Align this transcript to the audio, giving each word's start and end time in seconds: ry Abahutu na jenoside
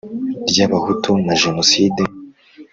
ry 0.49 0.57
Abahutu 0.65 1.11
na 1.25 1.33
jenoside 1.41 2.01